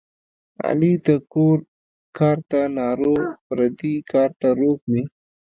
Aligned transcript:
علي 0.65 0.93
د 1.05 1.09
کور 1.33 1.57
کار 2.17 2.37
ته 2.49 2.59
ناروغ 2.79 3.21
پردي 3.47 3.93
کار 4.11 4.29
ته 4.39 4.47
روغ 4.59 4.79
وي. 4.91 5.03